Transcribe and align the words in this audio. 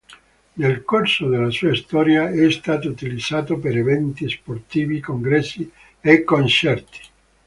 Nel 0.55 0.83
corso 0.83 1.29
della 1.29 1.51
sua 1.51 1.75
storia 1.75 2.31
è 2.31 2.49
stato 2.49 2.89
utilizzato 2.89 3.59
per 3.59 3.77
eventi 3.77 4.27
sportivi, 4.29 4.99
congressi 4.99 5.71
e 6.01 6.23
concerti. 6.23 6.99